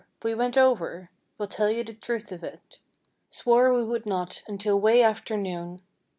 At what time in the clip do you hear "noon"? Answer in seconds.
5.37-5.83